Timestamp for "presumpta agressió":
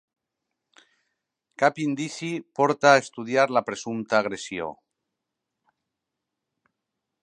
3.71-4.75